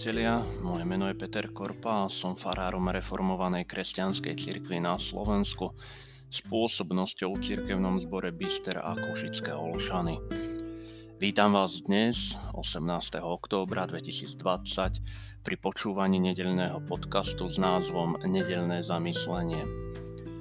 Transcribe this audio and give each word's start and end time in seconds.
priatelia, 0.00 0.40
moje 0.64 0.88
meno 0.88 1.12
je 1.12 1.20
Peter 1.20 1.52
Korpa 1.52 2.08
a 2.08 2.08
som 2.08 2.32
farárom 2.32 2.88
reformovanej 2.88 3.68
kresťanskej 3.68 4.32
cirkvi 4.32 4.80
na 4.80 4.96
Slovensku 4.96 5.76
s 6.24 6.40
pôsobnosťou 6.48 7.36
v 7.36 7.44
cirkevnom 7.44 8.00
zbore 8.00 8.32
Bister 8.32 8.80
a 8.80 8.96
Košické 8.96 9.52
Olšany. 9.52 10.16
Vítam 11.20 11.52
vás 11.52 11.84
dnes, 11.84 12.32
18. 12.56 13.20
októbra 13.20 13.84
2020, 13.84 15.44
pri 15.44 15.56
počúvaní 15.60 16.16
nedelného 16.16 16.80
podcastu 16.88 17.52
s 17.52 17.60
názvom 17.60 18.24
Nedelné 18.24 18.80
zamyslenie. 18.80 19.68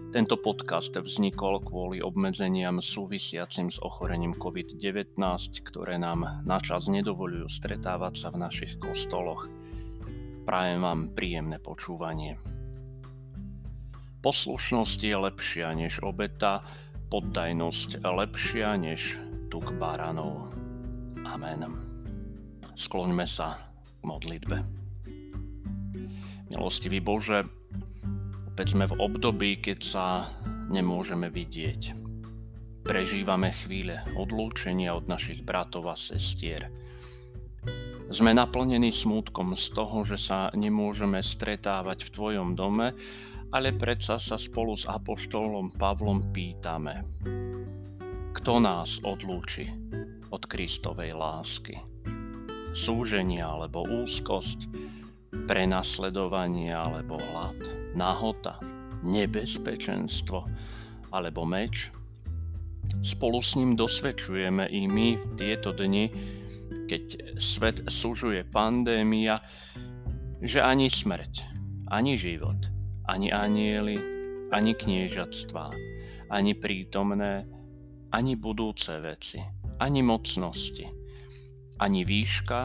Tento 0.09 0.41
podcast 0.41 0.89
vznikol 0.95 1.61
kvôli 1.61 2.01
obmedzeniam 2.01 2.81
súvisiacim 2.81 3.69
s 3.69 3.77
ochorením 3.77 4.33
COVID-19, 4.33 5.19
ktoré 5.67 6.01
nám 6.01 6.47
načas 6.47 6.89
nedovolujú 6.89 7.45
stretávať 7.45 8.13
sa 8.17 8.33
v 8.33 8.41
našich 8.41 8.81
kostoloch. 8.81 9.58
Prajem 10.49 10.81
vám 10.81 11.13
príjemné 11.13 11.61
počúvanie. 11.61 12.41
Poslušnosť 14.25 14.99
je 15.05 15.13
lepšia 15.29 15.77
než 15.77 16.01
obeta, 16.01 16.65
poddajnosť 17.13 18.01
lepšia 18.01 18.73
než 18.81 19.21
tuk 19.53 19.69
baranov. 19.77 20.49
Amen. 21.21 21.69
Skloňme 22.73 23.29
sa 23.29 23.61
k 23.85 24.01
modlitbe. 24.01 24.57
Milostivý 26.49 26.97
Bože, 26.97 27.45
Opäť 28.49 28.73
sme 28.73 28.89
v 28.89 28.99
období, 29.05 29.61
keď 29.61 29.79
sa 29.85 30.07
nemôžeme 30.73 31.29
vidieť. 31.29 31.93
Prežívame 32.83 33.53
chvíle 33.53 34.01
odlúčenia 34.17 34.97
od 34.97 35.05
našich 35.05 35.45
bratov 35.45 35.87
a 35.87 35.95
sestier. 35.95 36.73
Sme 38.09 38.33
naplnení 38.33 38.89
smútkom 38.89 39.53
z 39.53 39.69
toho, 39.69 40.01
že 40.01 40.17
sa 40.17 40.49
nemôžeme 40.57 41.21
stretávať 41.21 42.09
v 42.09 42.13
Tvojom 42.17 42.57
dome, 42.57 42.97
ale 43.53 43.69
predsa 43.77 44.17
sa 44.17 44.33
spolu 44.33 44.73
s 44.73 44.89
Apoštolom 44.89 45.77
Pavlom 45.77 46.33
pýtame, 46.33 47.05
kto 48.33 48.57
nás 48.57 48.97
odlúči 49.05 49.69
od 50.33 50.41
Kristovej 50.49 51.13
lásky? 51.13 51.77
Súženia 52.73 53.45
alebo 53.45 53.85
úzkosť, 53.85 54.65
prenasledovanie 55.45 56.73
alebo 56.73 57.17
hlad? 57.17 57.57
nahota, 57.93 58.61
nebezpečenstvo 59.01 60.45
alebo 61.09 61.41
meč. 61.45 61.89
Spolu 63.01 63.39
s 63.41 63.53
ním 63.55 63.77
dosvedčujeme 63.77 64.65
i 64.69 64.85
my 64.89 65.07
v 65.17 65.25
tieto 65.37 65.71
dni, 65.73 66.38
keď 66.89 67.37
svet 67.37 67.85
sužuje 67.85 68.41
pandémia, 68.49 69.37
že 70.41 70.57
ani 70.57 70.89
smrť, 70.89 71.45
ani 71.93 72.17
život, 72.17 72.57
ani 73.05 73.29
anieli, 73.29 74.01
ani 74.49 74.73
kniežatstvá, 74.73 75.69
ani 76.33 76.57
prítomné, 76.57 77.45
ani 78.09 78.33
budúce 78.33 78.97
veci, 78.97 79.37
ani 79.77 80.01
mocnosti, 80.01 80.89
ani 81.77 82.01
výška, 82.01 82.61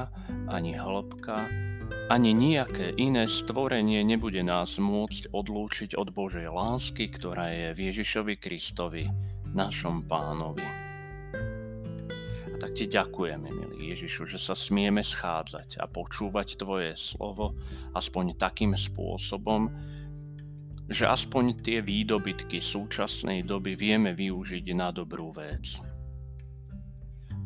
ani 0.49 0.73
hĺbka, 0.73 1.37
ani 2.09 2.33
nejaké 2.33 2.97
iné 2.97 3.29
stvorenie 3.29 4.01
nebude 4.05 4.41
nás 4.41 4.81
môcť 4.81 5.33
odlúčiť 5.33 5.97
od 6.01 6.13
Božej 6.17 6.49
lásky, 6.49 7.13
ktorá 7.13 7.53
je 7.53 7.69
v 7.77 7.79
Ježišovi 7.93 8.35
Kristovi, 8.41 9.05
našom 9.53 10.05
pánovi. 10.09 10.84
A 12.55 12.59
tak 12.63 12.79
ti 12.79 12.87
ďakujeme, 12.87 13.51
milý 13.51 13.91
Ježišu, 13.99 14.31
že 14.31 14.39
sa 14.39 14.55
smieme 14.55 15.03
schádzať 15.03 15.83
a 15.83 15.91
počúvať 15.91 16.55
Tvoje 16.55 16.95
slovo 16.95 17.59
aspoň 17.99 18.39
takým 18.39 18.79
spôsobom, 18.79 19.75
že 20.87 21.11
aspoň 21.11 21.59
tie 21.67 21.83
výdobytky 21.83 22.63
súčasnej 22.63 23.43
doby 23.43 23.75
vieme 23.75 24.15
využiť 24.15 24.71
na 24.71 24.95
dobrú 24.95 25.35
vec. 25.35 25.83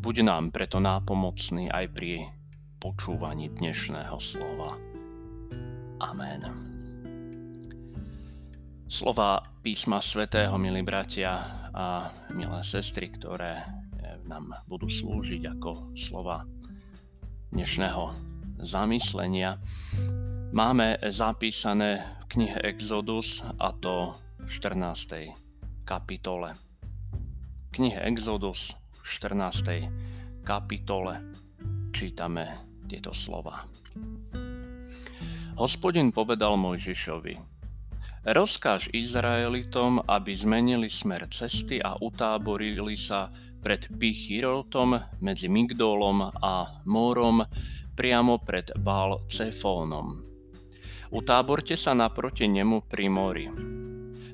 Buď 0.04 0.28
nám 0.28 0.52
preto 0.52 0.76
nápomocný 0.76 1.72
aj 1.72 1.86
pri 1.88 2.28
počúvaní 2.76 3.48
dnešného 3.48 4.20
slova. 4.20 4.76
Amen. 6.04 6.44
Slova 8.92 9.40
písma 9.64 10.04
svätého, 10.04 10.52
milí 10.60 10.84
bratia 10.84 11.64
a 11.72 12.12
milé 12.36 12.60
sestry, 12.60 13.08
ktoré 13.08 13.87
nám 14.28 14.52
budú 14.68 14.92
slúžiť 14.92 15.56
ako 15.56 15.96
slova 15.96 16.44
dnešného 17.48 18.12
zamyslenia, 18.60 19.56
máme 20.52 21.00
zapísané 21.08 22.04
v 22.28 22.36
knihe 22.36 22.60
Exodus 22.60 23.40
a 23.56 23.72
to 23.72 24.12
v 24.44 24.48
14. 24.52 25.32
kapitole. 25.88 26.52
knihe 27.72 27.96
Exodus 28.04 28.76
v 29.00 29.08
14. 29.08 30.44
kapitole 30.44 31.24
čítame 31.96 32.52
tieto 32.84 33.16
slova. 33.16 33.64
Hospodin 35.56 36.12
povedal 36.12 36.60
Mojžišovi, 36.60 37.32
rozkáž 38.28 38.92
Izraelitom, 38.92 40.04
aby 40.04 40.36
zmenili 40.36 40.92
smer 40.92 41.24
cesty 41.32 41.80
a 41.80 41.96
utáborili 41.96 42.92
sa 42.92 43.32
pred 43.58 43.90
Pichirotom 43.90 44.96
medzi 45.20 45.50
Migdolom 45.50 46.30
a 46.30 46.82
Morom 46.86 47.42
priamo 47.98 48.38
pred 48.38 48.70
Bál 48.78 49.18
Cefónom. 49.26 50.22
Utáborte 51.10 51.74
sa 51.74 51.96
naproti 51.96 52.46
nemu 52.46 52.86
pri 52.86 53.06
mori. 53.10 53.46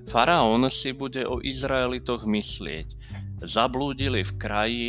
Faraón 0.04 0.68
si 0.68 0.92
bude 0.92 1.24
o 1.24 1.40
Izraelitoch 1.40 2.28
myslieť. 2.28 2.88
Zablúdili 3.40 4.20
v 4.20 4.32
kraji, 4.36 4.88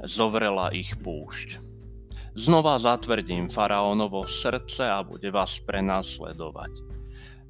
zovrela 0.00 0.72
ich 0.72 0.96
púšť. 0.96 1.60
Znova 2.36 2.76
zatvrdím 2.76 3.48
faraónovo 3.48 4.28
srdce 4.28 4.84
a 4.84 5.00
bude 5.00 5.32
vás 5.32 5.56
prenasledovať. 5.64 6.95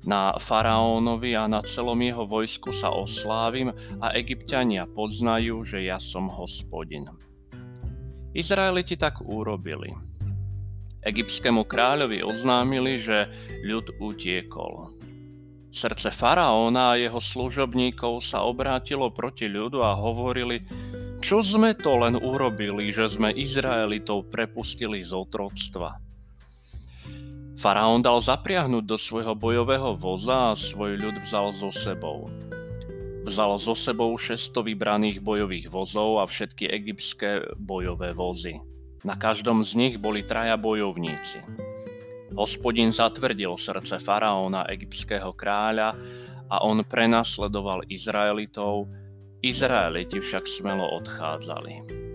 Na 0.06 0.38
faraónovi 0.38 1.34
a 1.34 1.50
na 1.50 1.66
celom 1.66 1.98
jeho 1.98 2.30
vojsku 2.30 2.70
sa 2.70 2.94
oslávim 2.94 3.74
a 3.98 4.14
egyptiania 4.14 4.86
poznajú, 4.86 5.66
že 5.66 5.82
ja 5.82 5.98
som 5.98 6.30
hospodin. 6.30 7.10
Izraeliti 8.30 8.94
tak 8.94 9.18
urobili. 9.18 9.90
Egyptskému 11.02 11.66
kráľovi 11.66 12.22
oznámili, 12.22 13.02
že 13.02 13.26
ľud 13.66 13.98
utiekol. 13.98 14.94
Srdce 15.74 16.14
faraóna 16.14 16.94
a 16.94 16.98
jeho 16.98 17.18
služobníkov 17.18 18.22
sa 18.22 18.46
obrátilo 18.46 19.10
proti 19.10 19.50
ľudu 19.50 19.82
a 19.82 19.92
hovorili, 19.98 20.62
čo 21.18 21.42
sme 21.42 21.74
to 21.74 21.98
len 21.98 22.14
urobili, 22.14 22.94
že 22.94 23.10
sme 23.10 23.34
Izraelitov 23.34 24.30
prepustili 24.30 25.02
z 25.02 25.10
otroctva? 25.10 26.05
Faraón 27.56 28.04
dal 28.04 28.20
zapriahnuť 28.20 28.84
do 28.84 29.00
svojho 29.00 29.32
bojového 29.32 29.96
voza 29.96 30.52
a 30.52 30.58
svoj 30.58 31.00
ľud 31.00 31.16
vzal 31.24 31.56
so 31.56 31.72
sebou. 31.72 32.28
Vzal 33.24 33.56
so 33.56 33.72
sebou 33.72 34.12
600 34.12 34.60
vybraných 34.60 35.18
bojových 35.24 35.72
vozov 35.72 36.20
a 36.20 36.28
všetky 36.28 36.68
egyptské 36.68 37.56
bojové 37.56 38.12
vozy. 38.12 38.60
Na 39.08 39.16
každom 39.16 39.64
z 39.64 39.72
nich 39.74 39.94
boli 39.96 40.20
traja 40.20 40.60
bojovníci. 40.60 41.40
Hospodin 42.36 42.92
zatvrdil 42.92 43.56
srdce 43.56 43.96
faraóna 44.04 44.68
egyptského 44.68 45.32
kráľa 45.32 45.96
a 46.52 46.60
on 46.60 46.84
prenasledoval 46.84 47.88
Izraelitov, 47.88 48.86
Izraeliti 49.40 50.20
však 50.20 50.44
smelo 50.44 50.84
odchádzali. 51.00 52.05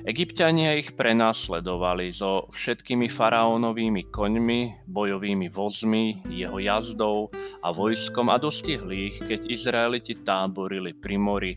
Egyptiania 0.00 0.80
ich 0.80 0.96
prenasledovali 0.96 2.08
so 2.08 2.48
všetkými 2.56 3.12
faraónovými 3.12 4.08
koňmi, 4.08 4.88
bojovými 4.88 5.52
vozmi, 5.52 6.24
jeho 6.32 6.56
jazdou 6.56 7.28
a 7.60 7.68
vojskom 7.68 8.32
a 8.32 8.40
dostihli 8.40 9.12
ich, 9.12 9.16
keď 9.20 9.44
Izraeliti 9.52 10.24
táborili 10.24 10.96
pri 10.96 11.16
mori 11.20 11.52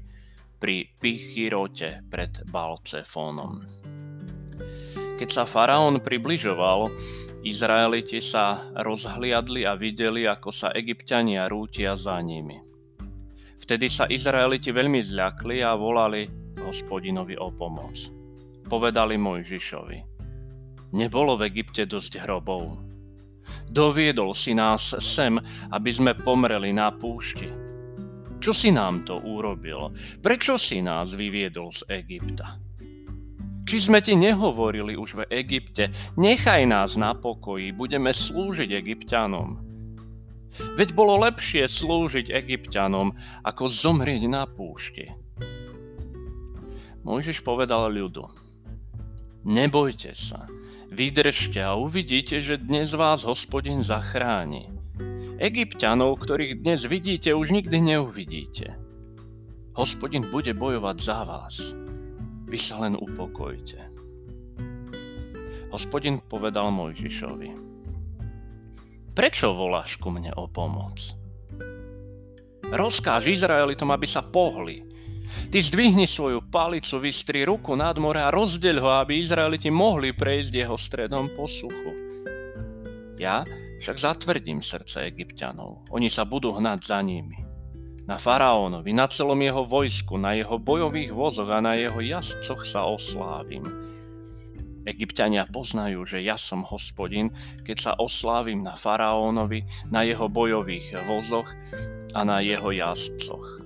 pri 0.64 0.88
Pichirote 0.96 2.08
pred 2.08 2.44
Balcefónom. 2.48 3.64
Keď 5.20 5.30
sa 5.32 5.44
faraón 5.44 6.00
približoval, 6.00 6.88
Izraeliti 7.44 8.24
sa 8.24 8.72
rozhliadli 8.72 9.68
a 9.68 9.76
videli, 9.76 10.24
ako 10.24 10.56
sa 10.56 10.72
egyptiania 10.72 11.52
rútia 11.52 12.00
za 12.00 12.16
nimi. 12.24 12.64
Vtedy 13.60 13.92
sa 13.92 14.08
Izraeliti 14.08 14.72
veľmi 14.72 15.04
zľakli 15.04 15.60
a 15.64 15.76
volali 15.76 16.28
hospodinovi 16.64 17.36
o 17.36 17.52
pomoc. 17.52 18.23
Povedali 18.74 19.22
Mojžišovi, 19.22 19.98
nebolo 20.98 21.38
v 21.38 21.46
Egypte 21.46 21.86
dosť 21.86 22.26
hrobov. 22.26 22.82
Doviedol 23.70 24.34
si 24.34 24.58
nás 24.58 24.98
sem, 24.98 25.38
aby 25.70 25.94
sme 25.94 26.18
pomreli 26.18 26.74
na 26.74 26.90
púšti. 26.90 27.54
Čo 28.42 28.50
si 28.50 28.74
nám 28.74 29.06
to 29.06 29.22
urobil? 29.22 29.94
Prečo 30.26 30.58
si 30.58 30.82
nás 30.82 31.14
vyviedol 31.14 31.70
z 31.70 31.86
Egypta? 32.02 32.58
Či 33.70 33.78
sme 33.78 34.02
ti 34.02 34.18
nehovorili 34.18 34.98
už 34.98 35.22
v 35.22 35.30
Egypte, 35.30 35.94
nechaj 36.18 36.66
nás 36.66 36.98
na 36.98 37.14
pokoji, 37.14 37.78
budeme 37.78 38.10
slúžiť 38.10 38.74
egyptianom. 38.74 39.62
Veď 40.82 40.98
bolo 40.98 41.22
lepšie 41.22 41.70
slúžiť 41.70 42.34
egyptianom, 42.34 43.14
ako 43.46 43.70
zomrieť 43.70 44.26
na 44.26 44.50
púšti. 44.50 45.14
Mojžiš 47.06 47.46
povedal 47.46 47.94
ľudu, 47.94 48.43
nebojte 49.44 50.16
sa, 50.16 50.48
vydržte 50.92 51.60
a 51.64 51.76
uvidíte, 51.76 52.40
že 52.40 52.60
dnes 52.60 52.96
vás 52.96 53.28
hospodin 53.28 53.84
zachráni. 53.84 54.72
Egyptianov, 55.40 56.24
ktorých 56.24 56.64
dnes 56.64 56.88
vidíte, 56.88 57.36
už 57.36 57.52
nikdy 57.52 57.96
neuvidíte. 57.96 58.80
Hospodin 59.76 60.24
bude 60.30 60.54
bojovať 60.56 60.98
za 61.02 61.20
vás. 61.28 61.76
Vy 62.48 62.58
sa 62.62 62.80
len 62.86 62.96
upokojte. 62.96 63.82
Hospodin 65.74 66.22
povedal 66.30 66.70
Mojžišovi. 66.70 67.50
Prečo 69.18 69.58
voláš 69.58 69.98
ku 69.98 70.14
mne 70.14 70.30
o 70.38 70.46
pomoc? 70.46 71.18
Rozkáž 72.70 73.30
Izraelitom, 73.30 73.90
aby 73.90 74.06
sa 74.06 74.22
pohli. 74.22 74.86
Ty 75.24 75.58
zdvihni 75.62 76.06
svoju 76.06 76.50
palicu, 76.52 77.00
vystri 77.00 77.46
ruku 77.48 77.74
nad 77.74 77.98
more 77.98 78.22
a 78.22 78.34
rozdeľ 78.34 78.78
ho, 78.82 78.90
aby 79.04 79.22
Izraeliti 79.22 79.70
mohli 79.70 80.14
prejsť 80.14 80.54
jeho 80.54 80.78
stredom 80.78 81.32
po 81.34 81.50
suchu. 81.50 81.92
Ja 83.18 83.48
však 83.84 83.98
zatvrdím 84.00 84.64
srdce 84.64 85.08
egyptianov. 85.08 85.84
Oni 85.92 86.08
sa 86.08 86.24
budú 86.24 86.56
hnať 86.56 86.80
za 86.84 87.00
nimi 87.04 87.44
na 88.04 88.20
faraónovi, 88.20 88.92
na 88.92 89.08
celom 89.08 89.40
jeho 89.40 89.64
vojsku, 89.64 90.20
na 90.20 90.36
jeho 90.36 90.60
bojových 90.60 91.16
vozoch 91.16 91.48
a 91.48 91.64
na 91.64 91.80
jeho 91.80 92.04
jazdcoch 92.04 92.68
sa 92.68 92.84
oslávim. 92.84 93.64
Egyptiania 94.84 95.48
poznajú, 95.48 96.04
že 96.04 96.20
ja 96.20 96.36
som 96.36 96.68
hospodin, 96.68 97.32
keď 97.64 97.78
sa 97.80 97.92
oslávim 97.96 98.60
na 98.60 98.76
faraónovi, 98.76 99.64
na 99.88 100.04
jeho 100.04 100.28
bojových 100.28 101.00
vozoch 101.08 101.48
a 102.12 102.20
na 102.28 102.44
jeho 102.44 102.68
jazdcoch. 102.76 103.63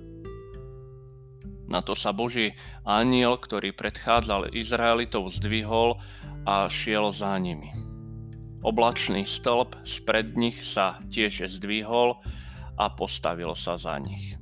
Na 1.68 1.84
to 1.84 1.92
sa 1.92 2.16
Boží 2.16 2.56
aniel, 2.88 3.36
ktorý 3.36 3.76
predchádzal 3.76 4.56
Izraelitov, 4.56 5.28
zdvihol 5.36 6.00
a 6.48 6.64
šiel 6.72 7.12
za 7.12 7.36
nimi. 7.36 7.68
Oblačný 8.64 9.28
stĺp 9.28 9.84
spred 9.84 10.34
nich 10.34 10.64
sa 10.64 10.96
tiež 11.12 11.46
zdvihol 11.60 12.18
a 12.80 12.88
postavil 12.88 13.52
sa 13.52 13.76
za 13.76 14.00
nich. 14.00 14.34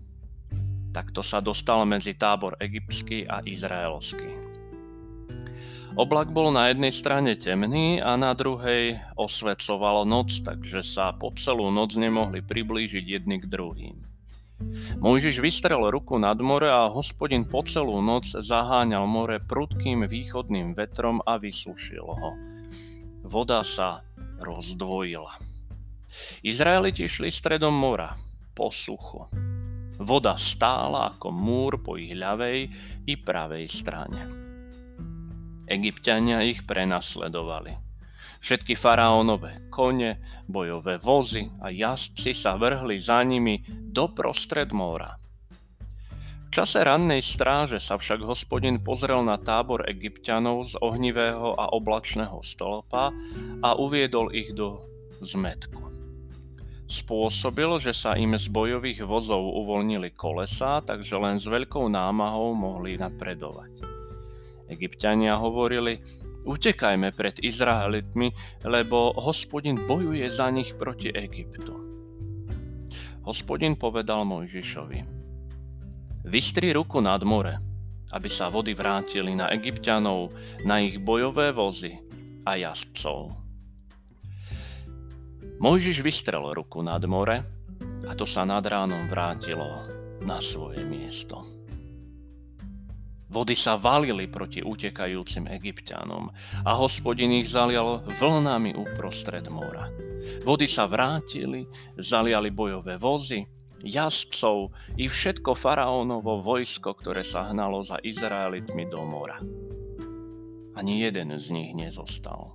Takto 0.94 1.20
sa 1.20 1.44
dostal 1.44 1.84
medzi 1.84 2.16
tábor 2.16 2.56
egyptský 2.56 3.28
a 3.28 3.44
izraelský. 3.44 4.32
Oblak 5.96 6.28
bol 6.32 6.52
na 6.52 6.68
jednej 6.72 6.92
strane 6.92 7.36
temný 7.36 8.00
a 8.00 8.16
na 8.20 8.32
druhej 8.36 9.00
osvetľovalo 9.16 10.04
noc, 10.04 10.28
takže 10.44 10.84
sa 10.84 11.12
po 11.16 11.32
celú 11.36 11.72
noc 11.72 11.96
nemohli 11.96 12.44
priblížiť 12.44 13.04
jedni 13.04 13.40
k 13.40 13.48
druhým. 13.48 14.15
Mojžiš 14.96 15.44
vystrel 15.44 15.84
ruku 15.92 16.16
nad 16.16 16.40
more 16.40 16.72
a 16.72 16.88
hospodin 16.88 17.44
po 17.44 17.60
celú 17.62 18.00
noc 18.00 18.32
zaháňal 18.32 19.04
more 19.04 19.36
prudkým 19.44 20.08
východným 20.08 20.72
vetrom 20.72 21.20
a 21.28 21.36
vysušil 21.36 22.06
ho. 22.06 22.30
Voda 23.26 23.60
sa 23.60 24.00
rozdvojila. 24.40 25.36
Izraeliti 26.40 27.04
šli 27.04 27.28
stredom 27.28 27.76
mora 27.76 28.16
po 28.56 28.72
suchu. 28.72 29.28
Voda 30.00 30.36
stála 30.40 31.12
ako 31.12 31.28
múr 31.32 31.80
po 31.80 32.00
ich 32.00 32.16
ľavej 32.16 32.58
i 33.08 33.14
pravej 33.16 33.64
strane. 33.68 34.22
Egyptiania 35.66 36.44
ich 36.46 36.64
prenasledovali. 36.64 37.85
Všetky 38.46 38.78
faraónové 38.78 39.66
kone, 39.74 40.22
bojové 40.46 41.02
vozy 41.02 41.50
a 41.58 41.74
jazdci 41.74 42.30
sa 42.30 42.54
vrhli 42.54 42.94
za 43.02 43.18
nimi 43.26 43.58
do 43.66 44.06
prostred 44.06 44.70
mora. 44.70 45.18
V 46.46 46.48
čase 46.54 46.86
rannej 46.86 47.26
stráže 47.26 47.82
sa 47.82 47.98
však 47.98 48.22
hospodin 48.22 48.78
pozrel 48.86 49.26
na 49.26 49.34
tábor 49.34 49.82
egyptianov 49.90 50.70
z 50.70 50.78
ohnivého 50.78 51.58
a 51.58 51.74
oblačného 51.74 52.38
stĺpa 52.38 53.10
a 53.66 53.68
uviedol 53.82 54.30
ich 54.30 54.54
do 54.54 54.78
zmetku. 55.26 55.82
Spôsobil, 56.86 57.82
že 57.82 57.90
sa 57.90 58.14
im 58.14 58.38
z 58.38 58.46
bojových 58.46 59.02
vozov 59.10 59.42
uvoľnili 59.42 60.14
kolesá, 60.14 60.86
takže 60.86 61.18
len 61.18 61.42
s 61.42 61.50
veľkou 61.50 61.90
námahou 61.90 62.54
mohli 62.54 62.94
napredovať. 62.94 63.82
Egyptiania 64.70 65.34
hovorili, 65.34 65.98
utekajme 66.46 67.10
pred 67.10 67.42
Izraelitmi, 67.42 68.30
lebo 68.64 69.12
hospodin 69.18 69.82
bojuje 69.84 70.30
za 70.30 70.46
nich 70.54 70.72
proti 70.78 71.10
Egyptu. 71.10 71.74
Hospodin 73.26 73.74
povedal 73.74 74.22
Mojžišovi, 74.22 75.02
vystri 76.30 76.70
ruku 76.70 77.02
nad 77.02 77.26
more, 77.26 77.58
aby 78.14 78.30
sa 78.30 78.46
vody 78.46 78.70
vrátili 78.78 79.34
na 79.34 79.50
Egyptianov, 79.50 80.30
na 80.62 80.78
ich 80.78 81.02
bojové 81.02 81.50
vozy 81.50 81.98
a 82.46 82.54
jazdcov. 82.54 83.34
Mojžiš 85.58 86.06
vystrel 86.06 86.54
ruku 86.54 86.86
nad 86.86 87.02
more 87.10 87.42
a 88.06 88.12
to 88.14 88.28
sa 88.28 88.46
nad 88.46 88.62
ránom 88.62 89.10
vrátilo 89.10 89.90
na 90.22 90.38
svoje 90.38 90.86
miesto. 90.86 91.55
Vody 93.26 93.58
sa 93.58 93.74
valili 93.74 94.30
proti 94.30 94.62
utekajúcim 94.62 95.50
egyptianom 95.50 96.30
a 96.62 96.72
hospodin 96.78 97.34
ich 97.34 97.50
zalial 97.50 98.06
vlnami 98.22 98.78
uprostred 98.78 99.50
mora. 99.50 99.90
Vody 100.46 100.70
sa 100.70 100.86
vrátili, 100.86 101.66
zaliali 101.98 102.54
bojové 102.54 102.94
vozy, 103.02 103.42
jazdcov 103.82 104.70
i 104.94 105.10
všetko 105.10 105.58
faraónovo 105.58 106.38
vojsko, 106.38 106.94
ktoré 106.94 107.26
sa 107.26 107.50
hnalo 107.50 107.82
za 107.82 107.98
Izraelitmi 107.98 108.86
do 108.86 109.02
mora. 109.02 109.42
Ani 110.78 111.02
jeden 111.02 111.34
z 111.34 111.46
nich 111.50 111.74
nezostal. 111.74 112.54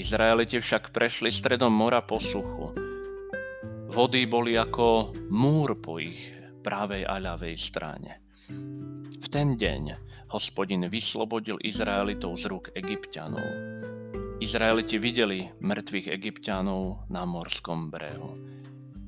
Izraeliti 0.00 0.56
však 0.56 0.96
prešli 0.96 1.28
stredom 1.28 1.74
mora 1.74 2.00
po 2.00 2.16
suchu. 2.16 2.72
Vody 3.90 4.24
boli 4.24 4.56
ako 4.56 5.12
múr 5.28 5.76
po 5.76 6.00
ich 6.00 6.32
pravej 6.64 7.04
a 7.04 7.20
ľavej 7.20 7.56
strane. 7.58 8.29
V 9.20 9.26
ten 9.30 9.54
deň 9.56 9.94
hospodin 10.30 10.86
vyslobodil 10.86 11.58
Izraelitov 11.62 12.38
z 12.38 12.44
rúk 12.50 12.70
egyptianov. 12.78 13.46
Izraeliti 14.40 14.96
videli 14.96 15.52
mŕtvych 15.60 16.08
egyptianov 16.08 17.04
na 17.12 17.28
morskom 17.28 17.92
brehu. 17.92 18.40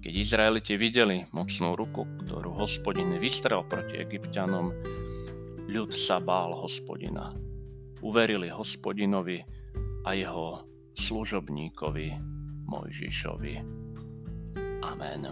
Keď 0.03 0.13
Izraeliti 0.19 0.75
videli 0.77 1.25
mocnú 1.31 1.79
ruku, 1.79 2.05
ktorú 2.27 2.53
hospodin 2.59 3.17
vystrel 3.17 3.65
proti 3.65 4.03
egyptianom, 4.03 4.75
ľud 5.71 5.95
sa 5.95 6.19
bál 6.19 6.53
hospodina. 6.59 7.33
Uverili 8.03 8.51
hospodinovi 8.51 9.41
a 10.05 10.11
jeho 10.13 10.67
služobníkovi 10.99 12.09
Mojžišovi. 12.67 13.55
Amen. 14.83 15.23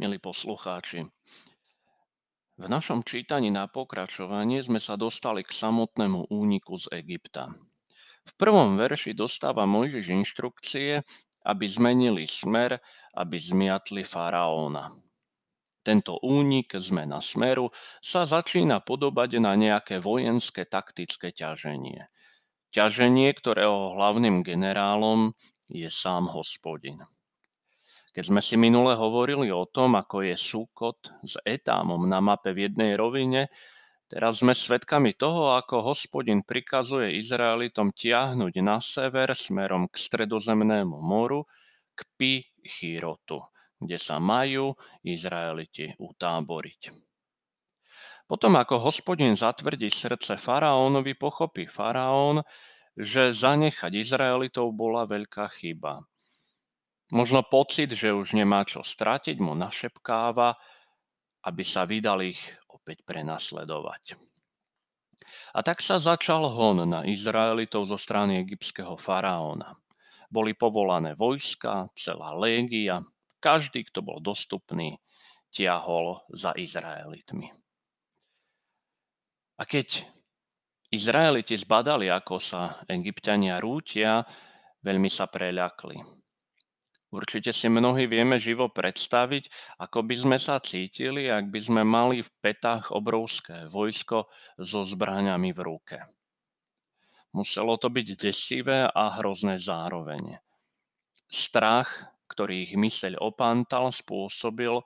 Milí 0.00 0.16
poslucháči, 0.16 1.04
v 2.56 2.64
našom 2.72 3.04
čítaní 3.04 3.52
na 3.52 3.68
pokračovanie 3.68 4.64
sme 4.64 4.80
sa 4.80 4.96
dostali 4.96 5.44
k 5.44 5.52
samotnému 5.52 6.32
úniku 6.32 6.80
z 6.80 7.04
Egypta. 7.04 7.52
V 8.24 8.32
prvom 8.40 8.80
verši 8.80 9.12
dostáva 9.12 9.68
Mojžiš 9.68 10.08
inštrukcie, 10.08 11.04
aby 11.44 11.64
zmenili 11.68 12.24
smer, 12.24 12.80
aby 13.12 13.36
zmiatli 13.44 14.08
faraóna. 14.08 14.96
Tento 15.84 16.16
únik, 16.24 16.80
zmena 16.80 17.20
smeru, 17.20 17.68
sa 18.00 18.24
začína 18.24 18.80
podobať 18.80 19.36
na 19.36 19.52
nejaké 19.52 20.00
vojenské 20.00 20.64
taktické 20.64 21.28
ťaženie. 21.28 22.08
Ťaženie, 22.72 23.36
ktorého 23.36 24.00
hlavným 24.00 24.48
generálom 24.48 25.36
je 25.68 25.92
sám 25.92 26.32
hospodin. 26.32 27.04
Keď 28.10 28.24
sme 28.26 28.42
si 28.42 28.58
minule 28.58 28.98
hovorili 28.98 29.54
o 29.54 29.66
tom, 29.70 29.94
ako 29.94 30.26
je 30.26 30.34
Súkot 30.34 31.22
s 31.22 31.38
Etámom 31.46 32.10
na 32.10 32.18
mape 32.18 32.50
v 32.50 32.66
jednej 32.66 32.98
rovine, 32.98 33.48
teraz 34.10 34.42
sme 34.42 34.50
svedkami 34.50 35.14
toho, 35.14 35.54
ako 35.54 35.86
hospodin 35.94 36.42
prikazuje 36.42 37.18
Izraelitom 37.22 37.94
tiahnuť 37.94 38.54
na 38.66 38.82
sever 38.82 39.30
smerom 39.32 39.86
k 39.86 39.94
stredozemnému 39.94 40.98
moru, 40.98 41.46
k 41.94 42.00
Pi 42.18 42.32
Chirotu 42.66 43.46
kde 43.80 43.96
sa 43.96 44.20
majú 44.20 44.76
Izraeliti 45.00 45.96
utáboriť. 45.96 46.92
Potom 48.28 48.54
ako 48.54 48.78
hospodin 48.78 49.34
zatvrdí 49.34 49.90
srdce 49.90 50.38
faraónovi, 50.38 51.18
pochopí 51.18 51.66
faraón, 51.66 52.46
že 52.94 53.34
zanechať 53.34 53.90
Izraelitov 53.90 54.70
bola 54.76 55.08
veľká 55.08 55.50
chyba. 55.50 56.04
Možno 57.10 57.42
pocit, 57.42 57.90
že 57.90 58.14
už 58.14 58.38
nemá 58.38 58.62
čo 58.62 58.86
stratiť, 58.86 59.42
mu 59.42 59.58
našepkáva, 59.58 60.54
aby 61.42 61.62
sa 61.66 61.82
vydal 61.82 62.22
ich 62.22 62.38
opäť 62.70 63.02
prenasledovať. 63.02 64.14
A 65.54 65.62
tak 65.62 65.82
sa 65.82 65.98
začal 65.98 66.46
hon 66.50 66.86
na 66.86 67.06
Izraelitov 67.06 67.90
zo 67.90 67.98
strany 67.98 68.38
egyptského 68.42 68.94
faraóna. 68.98 69.78
Boli 70.30 70.54
povolané 70.54 71.18
vojska, 71.18 71.90
celá 71.98 72.34
légia, 72.38 73.02
každý, 73.42 73.86
kto 73.90 74.06
bol 74.06 74.22
dostupný, 74.22 74.98
tiahol 75.50 76.22
za 76.30 76.54
Izraelitmi. 76.54 77.50
A 79.58 79.62
keď 79.66 80.06
Izraeliti 80.94 81.58
zbadali, 81.58 82.06
ako 82.06 82.38
sa 82.38 82.82
egyptiania 82.86 83.58
rútia, 83.58 84.22
veľmi 84.82 85.10
sa 85.10 85.26
preľakli. 85.26 86.19
Určite 87.10 87.50
si 87.50 87.66
mnohí 87.66 88.06
vieme 88.06 88.38
živo 88.38 88.70
predstaviť, 88.70 89.50
ako 89.82 90.06
by 90.06 90.14
sme 90.14 90.38
sa 90.38 90.62
cítili, 90.62 91.26
ak 91.26 91.50
by 91.50 91.58
sme 91.58 91.82
mali 91.82 92.22
v 92.22 92.30
petách 92.38 92.94
obrovské 92.94 93.66
vojsko 93.66 94.30
so 94.62 94.86
zbraňami 94.86 95.50
v 95.50 95.60
ruke. 95.60 95.98
Muselo 97.34 97.78
to 97.82 97.90
byť 97.90 98.06
desivé 98.14 98.86
a 98.86 99.18
hrozné 99.18 99.58
zároveň. 99.58 100.38
Strach, 101.26 102.14
ktorý 102.30 102.70
ich 102.70 102.74
myseľ 102.78 103.18
opántal, 103.18 103.90
spôsobil, 103.90 104.78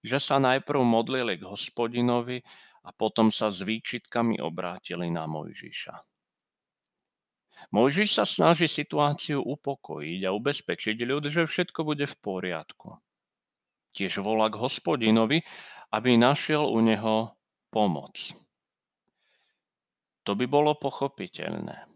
že 0.00 0.16
sa 0.16 0.40
najprv 0.40 0.80
modlili 0.80 1.36
k 1.36 1.48
hospodinovi 1.48 2.40
a 2.88 2.96
potom 2.96 3.28
sa 3.28 3.52
s 3.52 3.60
výčitkami 3.60 4.40
obrátili 4.40 5.12
na 5.12 5.28
Mojžiša. 5.28 6.17
Mojžiš 7.68 8.16
sa 8.16 8.24
snaží 8.24 8.64
situáciu 8.64 9.44
upokojiť 9.44 10.20
a 10.24 10.34
ubezpečiť 10.34 10.96
ľud, 11.04 11.28
že 11.28 11.44
všetko 11.44 11.84
bude 11.84 12.08
v 12.08 12.16
poriadku. 12.18 12.96
Tiež 13.92 14.24
volá 14.24 14.48
k 14.48 14.60
hospodinovi, 14.60 15.44
aby 15.92 16.16
našiel 16.16 16.64
u 16.64 16.78
neho 16.80 17.34
pomoc. 17.68 18.32
To 20.24 20.32
by 20.36 20.44
bolo 20.44 20.76
pochopiteľné. 20.76 21.88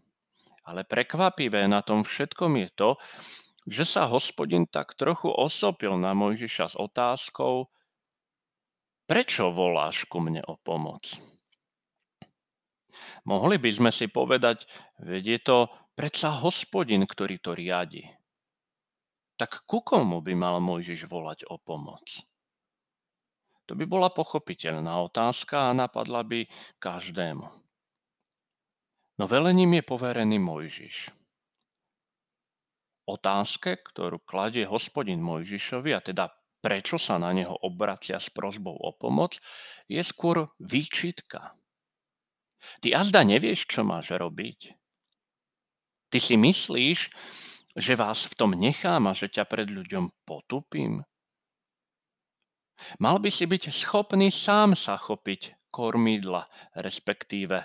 Ale 0.63 0.81
prekvapivé 0.87 1.67
na 1.69 1.83
tom 1.83 2.05
všetkom 2.05 2.57
je 2.65 2.69
to, 2.73 2.89
že 3.67 3.83
sa 3.87 4.09
hospodin 4.09 4.67
tak 4.67 4.95
trochu 4.99 5.29
osopil 5.31 5.95
na 5.95 6.11
Mojžiša 6.17 6.73
s 6.73 6.75
otázkou, 6.75 7.71
Prečo 9.03 9.51
voláš 9.51 10.07
ku 10.07 10.23
mne 10.23 10.39
o 10.47 10.55
pomoc? 10.55 11.32
Mohli 13.25 13.57
by 13.59 13.69
sme 13.71 13.91
si 13.91 14.11
povedať, 14.11 14.67
veď 15.01 15.23
je 15.23 15.39
to 15.43 15.57
predsa 15.93 16.41
hospodin, 16.41 17.05
ktorý 17.05 17.39
to 17.39 17.53
riadi. 17.53 18.05
Tak 19.37 19.65
ku 19.65 19.81
komu 19.81 20.21
by 20.21 20.33
mal 20.37 20.61
Mojžiš 20.61 21.09
volať 21.09 21.49
o 21.49 21.57
pomoc? 21.57 22.21
To 23.65 23.73
by 23.79 23.87
bola 23.87 24.11
pochopiteľná 24.11 24.99
otázka 25.07 25.71
a 25.71 25.75
napadla 25.75 26.21
by 26.27 26.45
každému. 26.83 27.47
No 29.17 29.25
velením 29.29 29.79
je 29.79 29.83
poverený 29.85 30.37
Mojžiš. 30.41 31.13
Otázke, 33.03 33.83
ktorú 33.83 34.23
kladie 34.23 34.63
hospodin 34.67 35.19
Mojžišovi, 35.19 35.91
a 35.91 35.99
teda 35.99 36.31
prečo 36.63 36.95
sa 36.95 37.19
na 37.19 37.35
neho 37.35 37.51
obracia 37.67 38.15
s 38.15 38.31
prozbou 38.31 38.73
o 38.73 38.95
pomoc, 38.95 39.39
je 39.91 39.99
skôr 39.99 40.47
výčitka. 40.59 41.51
Ty 42.79 42.95
azda 42.95 43.21
nevieš, 43.23 43.67
čo 43.67 43.83
máš 43.83 44.15
robiť. 44.15 44.75
Ty 46.13 46.17
si 46.21 46.35
myslíš, 46.37 46.99
že 47.73 47.93
vás 47.97 48.29
v 48.29 48.33
tom 48.37 48.51
nechám 48.53 49.09
a 49.09 49.17
že 49.17 49.33
ťa 49.33 49.49
pred 49.49 49.67
ľuďom 49.67 50.25
potupím? 50.27 51.01
Mal 52.99 53.17
by 53.17 53.29
si 53.31 53.49
byť 53.49 53.73
schopný 53.73 54.29
sám 54.29 54.75
sa 54.77 54.99
chopiť 54.99 55.71
kormidla, 55.73 56.45
respektíve 56.77 57.57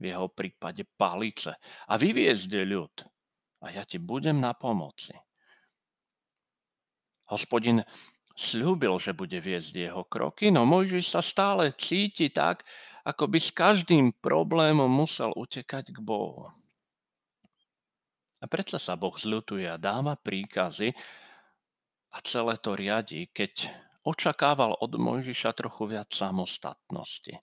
v 0.00 0.04
jeho 0.10 0.26
prípade 0.32 0.82
palice 0.98 1.54
a 1.86 1.94
vyviezť 1.94 2.50
ľud. 2.66 2.94
A 3.64 3.72
ja 3.72 3.86
ti 3.86 4.02
budem 4.02 4.42
na 4.42 4.52
pomoci. 4.58 5.14
Hospodin 7.30 7.80
Sľúbil, 8.34 8.98
že 8.98 9.14
bude 9.14 9.38
viesť 9.38 9.78
jeho 9.78 10.02
kroky, 10.10 10.50
no 10.50 10.66
Mojžiš 10.66 11.06
sa 11.06 11.22
stále 11.22 11.70
cíti 11.78 12.34
tak, 12.34 12.66
ako 13.04 13.24
by 13.28 13.38
s 13.38 13.52
každým 13.52 14.16
problémom 14.24 14.88
musel 14.88 15.30
utekať 15.36 15.92
k 15.92 15.98
Bohu. 16.00 16.48
A 18.40 18.44
predsa 18.48 18.80
sa 18.80 18.96
Boh 18.96 19.12
zľutuje 19.12 19.68
a 19.68 19.80
dáva 19.80 20.16
príkazy 20.16 20.92
a 22.12 22.16
celé 22.24 22.56
to 22.60 22.76
riadi, 22.76 23.28
keď 23.32 23.68
očakával 24.04 24.76
od 24.80 24.92
Mojžiša 24.96 25.56
trochu 25.56 25.96
viac 25.96 26.12
samostatnosti. 26.12 27.40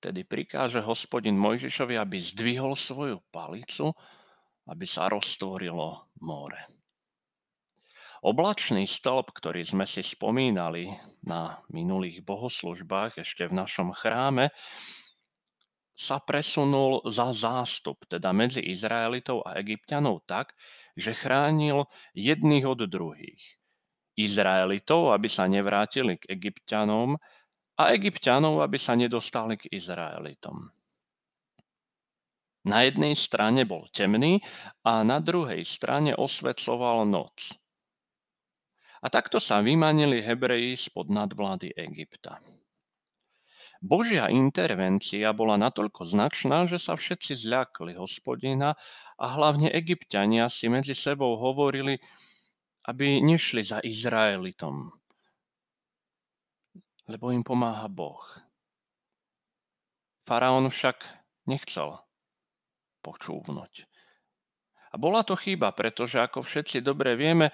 Tedy 0.00 0.20
prikáže 0.28 0.80
hospodin 0.84 1.36
Mojžišovi, 1.36 1.96
aby 1.96 2.16
zdvihol 2.20 2.76
svoju 2.76 3.20
palicu, 3.32 3.92
aby 4.68 4.84
sa 4.88 5.08
roztvorilo 5.08 6.12
more. 6.20 6.75
Oblačný 8.26 8.90
stĺp, 8.90 9.30
ktorý 9.38 9.62
sme 9.62 9.86
si 9.86 10.02
spomínali 10.02 10.90
na 11.22 11.62
minulých 11.70 12.26
bohoslužbách 12.26 13.22
ešte 13.22 13.46
v 13.46 13.54
našom 13.54 13.94
chráme, 13.94 14.50
sa 15.94 16.18
presunul 16.18 17.06
za 17.06 17.30
zástup, 17.30 18.02
teda 18.10 18.34
medzi 18.34 18.66
Izraelitov 18.66 19.46
a 19.46 19.54
Egyptianov 19.62 20.26
tak, 20.26 20.58
že 20.98 21.14
chránil 21.14 21.86
jedných 22.18 22.66
od 22.66 22.82
druhých. 22.90 23.62
Izraelitov, 24.18 25.14
aby 25.14 25.30
sa 25.30 25.46
nevrátili 25.46 26.18
k 26.18 26.34
Egyptianom 26.34 27.14
a 27.78 27.82
Egyptianov, 27.94 28.58
aby 28.58 28.74
sa 28.74 28.98
nedostali 28.98 29.54
k 29.54 29.70
Izraelitom. 29.70 30.74
Na 32.66 32.82
jednej 32.82 33.14
strane 33.14 33.62
bol 33.62 33.86
temný 33.94 34.42
a 34.82 35.06
na 35.06 35.22
druhej 35.22 35.62
strane 35.62 36.10
osvetľoval 36.18 37.06
noc. 37.06 37.54
A 39.04 39.06
takto 39.12 39.36
sa 39.36 39.60
vymanili 39.60 40.24
Hebreji 40.24 40.76
spod 40.76 41.12
nadvlády 41.12 41.72
Egypta. 41.76 42.40
Božia 43.84 44.32
intervencia 44.32 45.36
bola 45.36 45.60
natoľko 45.60 46.08
značná, 46.08 46.64
že 46.64 46.80
sa 46.80 46.96
všetci 46.96 47.36
zľakli 47.36 47.92
hospodina 48.00 48.72
a 49.20 49.24
hlavne 49.36 49.68
egyptiania 49.68 50.48
si 50.48 50.72
medzi 50.72 50.96
sebou 50.96 51.36
hovorili, 51.36 52.00
aby 52.88 53.20
nešli 53.20 53.60
za 53.60 53.78
Izraelitom, 53.84 54.88
lebo 57.10 57.34
im 57.34 57.44
pomáha 57.44 57.90
Boh. 57.90 58.22
Faraón 60.26 60.72
však 60.72 61.06
nechcel 61.46 62.02
počúvnuť. 63.04 63.72
A 64.90 64.94
bola 64.98 65.22
to 65.22 65.36
chyba, 65.38 65.70
pretože 65.76 66.18
ako 66.18 66.42
všetci 66.42 66.82
dobre 66.82 67.14
vieme, 67.14 67.52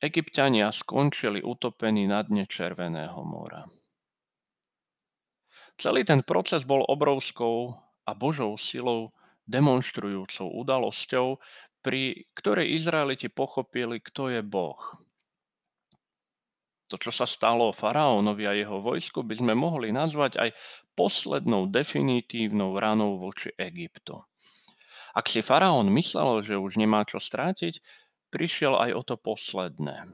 Egypťania 0.00 0.68
skončili 0.72 1.40
utopení 1.40 2.04
na 2.04 2.20
dne 2.20 2.44
Červeného 2.44 3.20
mora. 3.24 3.64
Celý 5.76 6.04
ten 6.04 6.24
proces 6.24 6.64
bol 6.64 6.84
obrovskou 6.84 7.76
a 8.04 8.12
Božou 8.16 8.56
silou 8.56 9.12
demonstrujúcou 9.48 10.48
udalosťou, 10.52 11.36
pri 11.80 12.28
ktorej 12.34 12.76
Izraeliti 12.76 13.28
pochopili, 13.30 14.00
kto 14.02 14.32
je 14.32 14.40
Boh. 14.42 14.80
To, 16.86 16.96
čo 16.98 17.10
sa 17.10 17.26
stalo 17.26 17.74
faraónovi 17.74 18.46
a 18.46 18.54
jeho 18.54 18.78
vojsku, 18.78 19.26
by 19.26 19.34
sme 19.42 19.54
mohli 19.58 19.90
nazvať 19.90 20.38
aj 20.38 20.50
poslednou 20.94 21.66
definitívnou 21.66 22.78
ranou 22.78 23.18
voči 23.18 23.50
Egyptu. 23.58 24.22
Ak 25.16 25.32
si 25.32 25.40
faraón 25.42 25.88
myslel, 25.96 26.44
že 26.44 26.60
už 26.60 26.78
nemá 26.78 27.02
čo 27.08 27.18
strátiť, 27.18 27.80
prišiel 28.30 28.76
aj 28.76 28.90
o 28.94 29.02
to 29.02 29.16
posledné, 29.18 30.10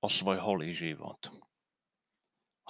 o 0.00 0.08
svoj 0.08 0.38
holý 0.40 0.72
život. 0.72 1.30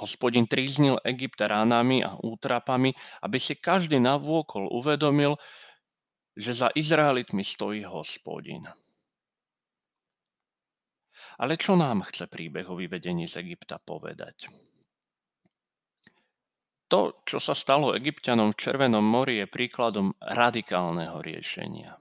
Hospodin 0.01 0.49
tríznil 0.49 0.97
Egypt 1.05 1.45
ránami 1.45 2.01
a 2.01 2.17
útrapami, 2.17 2.97
aby 3.21 3.37
si 3.37 3.61
každý 3.61 4.01
navôkol 4.01 4.73
uvedomil, 4.73 5.37
že 6.33 6.57
za 6.57 6.69
Izraelitmi 6.73 7.45
stojí 7.45 7.85
hospodin. 7.85 8.65
Ale 11.37 11.61
čo 11.61 11.77
nám 11.77 12.09
chce 12.09 12.33
príbeh 12.33 12.65
o 12.73 12.81
vyvedení 12.81 13.29
z 13.29 13.45
Egypta 13.45 13.77
povedať? 13.77 14.49
To, 16.91 17.23
čo 17.23 17.39
sa 17.39 17.55
stalo 17.55 17.95
egyptianom 17.95 18.51
v 18.51 18.59
Červenom 18.59 19.05
mori, 19.05 19.39
je 19.39 19.47
príkladom 19.47 20.17
radikálneho 20.19 21.23
riešenia. 21.23 21.95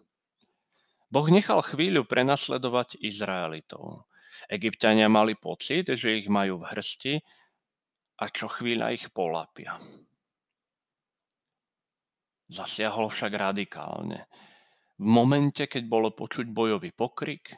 Boh 1.09 1.25
nechal 1.25 1.65
chvíľu 1.65 2.05
prenasledovať 2.05 3.01
Izraelitov. 3.01 4.05
Egyptiania 4.45 5.09
mali 5.09 5.33
pocit, 5.33 5.89
že 5.89 6.21
ich 6.21 6.29
majú 6.29 6.61
v 6.61 6.69
hrsti 6.69 7.13
a 8.21 8.25
čo 8.29 8.45
chvíľa 8.45 8.93
ich 8.93 9.09
polapia. 9.09 9.81
Zasiahol 12.49 13.09
však 13.09 13.33
radikálne. 13.33 14.29
V 15.01 15.05
momente, 15.05 15.65
keď 15.65 15.83
bolo 15.85 16.13
počuť 16.13 16.49
bojový 16.49 16.93
pokrik, 16.93 17.57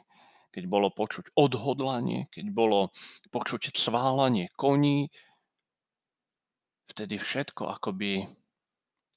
keď 0.52 0.64
bolo 0.68 0.92
počuť 0.92 1.32
odhodlanie, 1.36 2.28
keď 2.28 2.52
bolo 2.52 2.92
počuť 3.32 3.72
sválanie 3.72 4.52
koní, 4.56 5.08
vtedy 6.92 7.16
všetko 7.16 7.72
akoby 7.72 8.28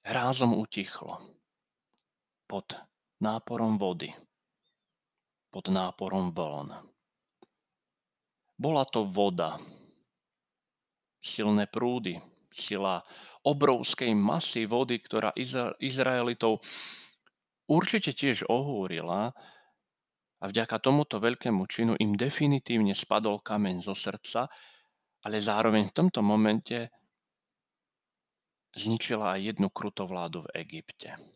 rázom 0.07 0.55
utichlo 0.55 1.19
pod 2.47 2.79
náporom 3.25 3.81
vody, 3.81 4.13
pod 5.49 5.73
náporom 5.73 6.29
vln. 6.29 6.77
Bola 8.53 8.85
to 8.85 9.09
voda, 9.09 9.57
silné 11.17 11.65
prúdy, 11.65 12.21
sila 12.53 13.01
obrovskej 13.41 14.13
masy 14.13 14.69
vody, 14.69 15.01
ktorá 15.01 15.33
Izraelitov 15.81 16.61
určite 17.65 18.13
tiež 18.13 18.45
ohúrila 18.45 19.33
a 20.39 20.43
vďaka 20.45 20.77
tomuto 20.77 21.17
veľkému 21.17 21.65
činu 21.65 21.97
im 21.97 22.13
definitívne 22.13 22.93
spadol 22.93 23.41
kameň 23.41 23.81
zo 23.81 23.97
srdca, 23.97 24.47
ale 25.25 25.41
zároveň 25.41 25.89
v 25.89 25.95
tomto 25.97 26.21
momente 26.21 26.93
zničila 28.77 29.35
aj 29.35 29.55
jednu 29.55 29.67
krutovládu 29.73 30.45
v 30.45 30.61
Egypte. 30.61 31.34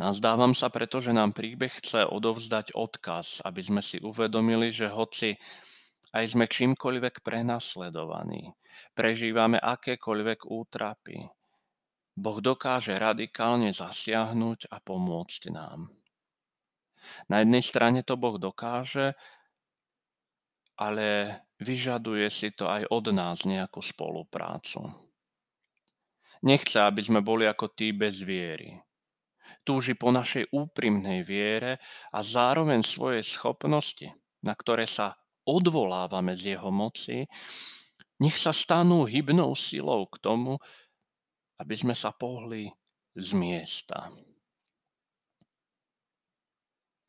Nazdávam 0.00 0.56
sa 0.56 0.72
preto, 0.72 1.04
že 1.04 1.12
nám 1.12 1.36
príbeh 1.36 1.72
chce 1.82 2.08
odovzdať 2.08 2.72
odkaz, 2.72 3.44
aby 3.44 3.60
sme 3.60 3.82
si 3.84 4.00
uvedomili, 4.00 4.72
že 4.72 4.88
hoci 4.88 5.36
aj 6.12 6.24
sme 6.32 6.48
čímkoľvek 6.48 7.20
prenasledovaní, 7.24 8.52
prežívame 8.96 9.60
akékoľvek 9.60 10.48
útrapy, 10.48 11.28
Boh 12.12 12.44
dokáže 12.44 12.92
radikálne 12.92 13.72
zasiahnuť 13.72 14.68
a 14.68 14.76
pomôcť 14.84 15.42
nám. 15.48 15.88
Na 17.32 17.40
jednej 17.40 17.64
strane 17.64 18.04
to 18.04 18.20
Boh 18.20 18.36
dokáže, 18.36 19.16
ale 20.76 21.40
vyžaduje 21.56 22.28
si 22.28 22.52
to 22.52 22.68
aj 22.68 22.84
od 22.92 23.04
nás 23.16 23.48
nejakú 23.48 23.80
spoluprácu. 23.80 24.92
Nechce, 26.44 26.84
aby 26.84 27.00
sme 27.00 27.24
boli 27.24 27.48
ako 27.48 27.72
tí 27.72 27.94
bez 27.96 28.20
viery. 28.20 28.76
Túži 29.62 29.94
po 29.94 30.10
našej 30.10 30.50
úprimnej 30.50 31.22
viere 31.22 31.78
a 32.10 32.18
zároveň 32.22 32.82
svoje 32.82 33.22
schopnosti, 33.22 34.10
na 34.42 34.58
ktoré 34.58 34.90
sa 34.90 35.14
odvolávame 35.46 36.34
z 36.34 36.58
jeho 36.58 36.70
moci, 36.74 37.30
nech 38.18 38.38
sa 38.38 38.50
stanú 38.50 39.06
hybnou 39.06 39.54
silou 39.54 40.06
k 40.10 40.18
tomu, 40.22 40.58
aby 41.62 41.74
sme 41.78 41.94
sa 41.94 42.10
pohli 42.10 42.70
z 43.14 43.28
miesta. 43.38 44.10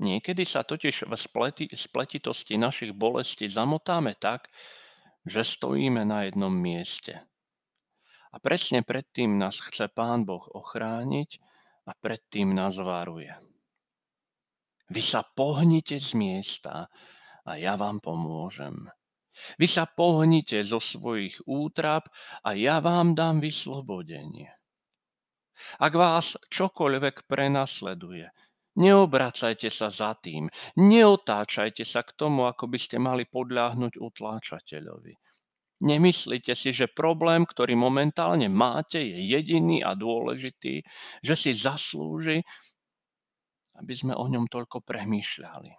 Niekedy 0.02 0.44
sa 0.44 0.66
totiž 0.66 1.06
v 1.06 1.14
spleti, 1.16 1.66
spletitosti 1.70 2.58
našich 2.58 2.92
bolestí 2.92 3.46
zamotáme 3.46 4.18
tak, 4.18 4.50
že 5.24 5.46
stojíme 5.46 6.04
na 6.04 6.28
jednom 6.28 6.52
mieste. 6.52 7.24
A 8.34 8.42
presne 8.42 8.82
predtým 8.82 9.38
nás 9.38 9.62
chce 9.62 9.88
Pán 9.94 10.26
Boh 10.26 10.44
ochrániť 10.44 11.38
a 11.88 11.92
predtým 11.94 12.56
nás 12.56 12.80
varuje. 12.80 13.32
Vy 14.92 15.02
sa 15.02 15.24
pohnite 15.24 16.00
z 16.00 16.14
miesta 16.16 16.88
a 17.44 17.52
ja 17.56 17.76
vám 17.80 18.04
pomôžem. 18.04 18.88
Vy 19.58 19.66
sa 19.66 19.90
pohnite 19.90 20.62
zo 20.62 20.78
svojich 20.78 21.42
útrap 21.50 22.06
a 22.46 22.54
ja 22.54 22.78
vám 22.78 23.18
dám 23.18 23.42
vyslobodenie. 23.42 24.54
Ak 25.82 25.94
vás 25.98 26.38
čokoľvek 26.50 27.26
prenasleduje, 27.26 28.30
neobracajte 28.78 29.70
sa 29.74 29.90
za 29.90 30.14
tým, 30.18 30.50
neotáčajte 30.78 31.86
sa 31.86 32.06
k 32.06 32.14
tomu, 32.14 32.46
ako 32.46 32.70
by 32.70 32.78
ste 32.78 33.02
mali 33.02 33.26
podľahnuť 33.26 33.98
utláčateľovi. 33.98 35.14
Nemyslíte 35.84 36.56
si, 36.56 36.72
že 36.72 36.88
problém, 36.88 37.44
ktorý 37.44 37.76
momentálne 37.76 38.48
máte, 38.48 39.04
je 39.04 39.20
jediný 39.36 39.84
a 39.84 39.92
dôležitý, 40.00 40.80
že 41.20 41.36
si 41.36 41.52
zaslúži, 41.52 42.40
aby 43.76 43.92
sme 43.92 44.16
o 44.16 44.24
ňom 44.32 44.48
toľko 44.48 44.80
premýšľali. 44.80 45.76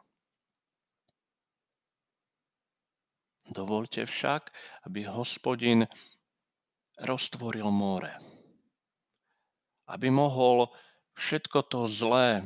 Dovolte 3.49 4.05
však, 4.05 4.53
aby 4.85 5.09
hospodin 5.09 5.89
roztvoril 7.01 7.73
more. 7.73 8.13
Aby 9.89 10.13
mohol 10.13 10.69
všetko 11.17 11.59
to 11.73 11.89
zlé 11.89 12.45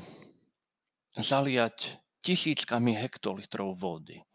zaliať 1.18 1.98
tisíckami 2.22 2.94
hektolitrov 2.94 3.78
vody. 3.78 4.27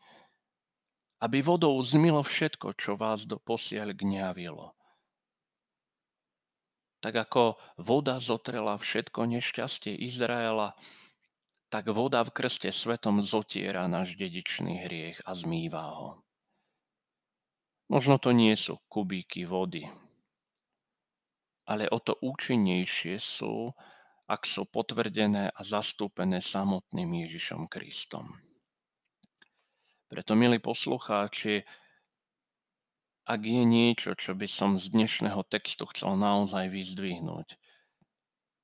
Aby 1.24 1.40
vodou 1.40 1.80
zmilo 1.80 2.20
všetko, 2.20 2.76
čo 2.76 3.00
vás 3.00 3.24
do 3.24 3.40
posiaľ 3.40 3.96
gňavilo. 3.96 4.76
Tak 7.00 7.16
ako 7.16 7.56
voda 7.80 8.20
zotrela 8.20 8.76
všetko 8.76 9.32
nešťastie 9.32 9.96
Izraela, 10.04 10.76
tak 11.72 11.88
voda 11.96 12.28
v 12.28 12.32
krste 12.36 12.76
svetom 12.76 13.24
zotiera 13.24 13.88
náš 13.88 14.20
dedičný 14.20 14.84
hriech 14.84 15.24
a 15.24 15.32
zmýva 15.32 15.96
ho. 15.96 16.10
Možno 17.88 18.20
to 18.20 18.36
nie 18.36 18.56
sú 18.60 18.84
kubíky 18.92 19.48
vody, 19.48 19.88
ale 21.64 21.88
o 21.88 22.00
to 22.04 22.20
účinnejšie 22.20 23.16
sú, 23.20 23.72
ak 24.28 24.44
sú 24.44 24.68
potvrdené 24.68 25.52
a 25.52 25.62
zastúpené 25.64 26.44
samotným 26.44 27.28
Ježišom 27.28 27.72
Kristom. 27.72 28.53
Preto, 30.14 30.38
milí 30.38 30.62
poslucháči, 30.62 31.66
ak 33.26 33.42
je 33.42 33.66
niečo, 33.66 34.14
čo 34.14 34.38
by 34.38 34.46
som 34.46 34.78
z 34.78 34.94
dnešného 34.94 35.42
textu 35.50 35.90
chcel 35.90 36.22
naozaj 36.22 36.70
vyzdvihnúť, 36.70 37.58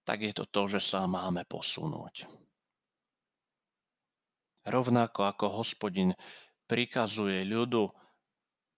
tak 0.06 0.30
je 0.30 0.30
to 0.38 0.46
to, 0.46 0.78
že 0.78 0.94
sa 0.94 1.10
máme 1.10 1.50
posunúť. 1.50 2.30
Rovnako 4.62 5.26
ako 5.26 5.46
hospodin 5.58 6.14
prikazuje 6.70 7.42
ľudu, 7.50 7.98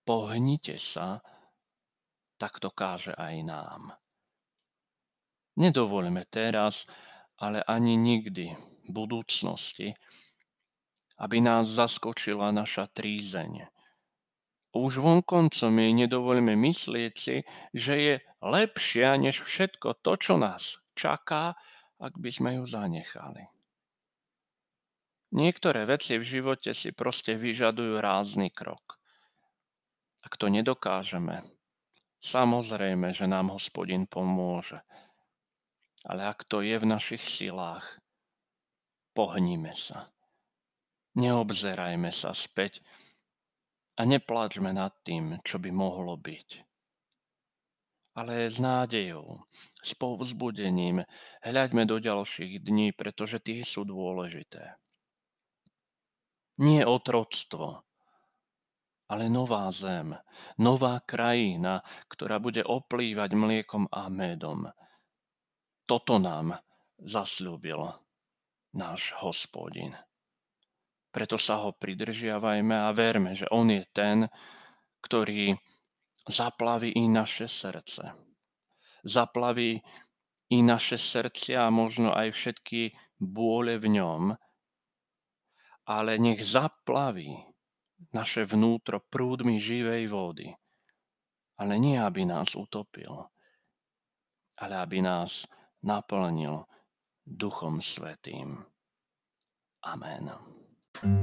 pohnite 0.07 0.79
sa, 0.79 1.19
tak 2.39 2.63
to 2.63 2.71
káže 2.71 3.11
aj 3.19 3.35
nám. 3.51 3.99
Nedovolíme 5.59 6.23
teraz, 6.31 6.87
ale 7.35 7.67
ani 7.67 7.99
nikdy 7.99 8.55
v 8.87 8.89
budúcnosti, 8.95 9.91
aby 11.21 11.37
nás 11.37 11.69
zaskočila 11.69 12.49
naša 12.49 12.89
trízeň. 12.89 13.69
Už 14.73 15.03
vonkoncom 15.03 15.73
jej 15.77 15.93
nedovolíme 15.93 16.57
myslieť 16.57 17.13
si, 17.13 17.45
že 17.75 17.93
je 17.99 18.15
lepšia 18.41 19.21
než 19.21 19.45
všetko 19.45 20.01
to, 20.01 20.17
čo 20.17 20.41
nás 20.41 20.81
čaká, 20.97 21.53
ak 22.01 22.17
by 22.17 22.29
sme 22.33 22.49
ju 22.57 22.65
zanechali. 22.65 23.45
Niektoré 25.31 25.87
veci 25.87 26.17
v 26.17 26.25
živote 26.27 26.75
si 26.75 26.91
proste 26.91 27.37
vyžadujú 27.37 28.01
rázny 28.01 28.51
krok. 28.51 28.99
Ak 30.25 30.35
to 30.35 30.51
nedokážeme, 30.51 31.45
samozrejme, 32.19 33.15
že 33.15 33.31
nám 33.31 33.55
hospodin 33.55 34.09
pomôže. 34.09 34.81
Ale 36.03 36.25
ak 36.27 36.43
to 36.49 36.65
je 36.65 36.75
v 36.75 36.85
našich 36.89 37.23
silách, 37.23 38.01
pohníme 39.13 39.71
sa. 39.77 40.11
Neobzerajme 41.11 42.07
sa 42.15 42.31
späť 42.31 42.79
a 43.99 44.07
nepláčme 44.07 44.71
nad 44.71 44.95
tým, 45.03 45.43
čo 45.43 45.59
by 45.59 45.67
mohlo 45.67 46.15
byť. 46.15 46.49
Ale 48.15 48.47
s 48.47 48.59
nádejou, 48.59 49.43
s 49.79 49.91
povzbudením 49.95 51.03
hľaďme 51.43 51.87
do 51.87 51.99
ďalších 51.99 52.59
dní, 52.63 52.91
pretože 52.91 53.39
tie 53.39 53.63
sú 53.63 53.87
dôležité. 53.87 54.75
Nie 56.59 56.83
otroctvo, 56.83 57.83
ale 59.11 59.27
nová 59.27 59.67
zem, 59.71 60.15
nová 60.59 61.03
krajina, 61.03 61.83
ktorá 62.07 62.39
bude 62.39 62.63
oplývať 62.63 63.35
mliekom 63.35 63.87
a 63.91 64.07
medom. 64.07 64.71
Toto 65.83 66.15
nám 66.19 66.55
zasľúbil 66.99 67.91
náš 68.71 69.11
hospodin. 69.19 69.95
Preto 71.11 71.35
sa 71.35 71.59
ho 71.59 71.75
pridržiavajme 71.75 72.87
a 72.87 72.89
verme, 72.95 73.35
že 73.35 73.47
on 73.51 73.67
je 73.67 73.83
ten, 73.91 74.31
ktorý 75.03 75.59
zaplaví 76.23 76.95
i 76.95 77.05
naše 77.11 77.51
srdce. 77.51 78.15
Zaplaví 79.03 79.83
i 80.51 80.57
naše 80.63 80.95
srdcia 80.95 81.67
a 81.67 81.73
možno 81.73 82.15
aj 82.15 82.31
všetky 82.31 82.95
bôle 83.19 83.75
v 83.75 83.99
ňom, 83.99 84.23
ale 85.87 86.15
nech 86.15 86.39
zaplaví 86.39 87.35
naše 88.15 88.47
vnútro 88.47 89.03
prúdmi 89.03 89.59
živej 89.59 90.07
vody. 90.07 90.47
Ale 91.61 91.77
nie, 91.77 91.99
aby 91.99 92.25
nás 92.25 92.57
utopil, 92.57 93.13
ale 94.57 94.73
aby 94.79 95.03
nás 95.03 95.45
naplnil 95.85 96.65
Duchom 97.21 97.81
Svetým. 97.81 98.57
Amen. 99.85 100.60
Pomodlíme 101.01 101.17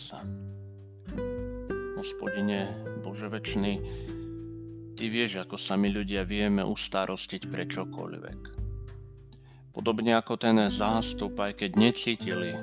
sa. 0.00 0.24
Hospodine, 2.00 2.72
Bože 3.04 3.28
večný, 3.28 3.76
Ty 4.96 5.04
vieš, 5.12 5.44
ako 5.44 5.60
sa 5.60 5.76
my 5.76 5.92
ľudia 5.92 6.24
vieme 6.24 6.64
ustarostiť 6.64 7.44
pre 7.52 7.68
čokoľvek. 7.68 8.40
Podobne 9.76 10.16
ako 10.16 10.40
ten 10.40 10.64
zástup, 10.72 11.36
aj 11.44 11.60
keď 11.60 11.76
necítili 11.76 12.56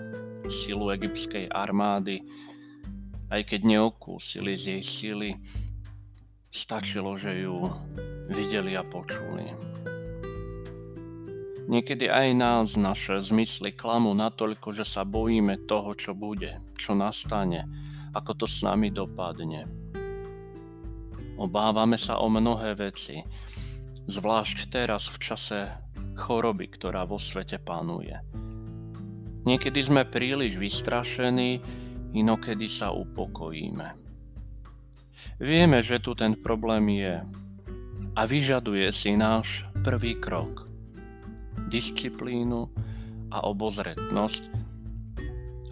silu 0.50 0.90
egyptskej 0.90 1.54
armády, 1.54 2.26
aj 3.30 3.46
keď 3.46 3.78
neokúsili 3.78 4.58
z 4.58 4.74
jej 4.74 4.82
sily, 4.82 5.38
stačilo, 6.52 7.16
že 7.16 7.48
ju 7.48 7.64
videli 8.28 8.76
a 8.76 8.84
počuli. 8.84 9.72
Niekedy 11.72 12.12
aj 12.12 12.28
nás 12.36 12.68
naše 12.76 13.24
zmysly 13.24 13.72
klamú 13.72 14.12
natoľko, 14.12 14.76
že 14.76 14.84
sa 14.84 15.08
bojíme 15.08 15.64
toho, 15.72 15.96
čo 15.96 16.12
bude, 16.12 16.60
čo 16.76 16.92
nastane, 16.92 17.64
ako 18.12 18.44
to 18.44 18.46
s 18.46 18.60
nami 18.60 18.92
dopadne. 18.92 19.64
Obávame 21.40 21.96
sa 21.96 22.20
o 22.20 22.28
mnohé 22.28 22.76
veci, 22.76 23.24
zvlášť 24.12 24.68
teraz 24.68 25.08
v 25.08 25.18
čase 25.24 25.60
choroby, 26.20 26.68
ktorá 26.76 27.08
vo 27.08 27.16
svete 27.16 27.56
panuje. 27.64 28.20
Niekedy 29.48 29.80
sme 29.80 30.04
príliš 30.04 30.60
vystrašení, 30.60 31.64
inokedy 32.14 32.68
sa 32.68 32.92
upokojíme. 32.92 34.01
Vieme, 35.42 35.82
že 35.82 35.98
tu 35.98 36.14
ten 36.14 36.38
problém 36.38 37.02
je 37.02 37.16
a 38.16 38.22
vyžaduje 38.28 38.88
si 38.94 39.16
náš 39.16 39.66
prvý 39.82 40.20
krok. 40.20 40.68
Disciplínu 41.72 42.68
a 43.32 43.48
obozretnosť, 43.48 44.44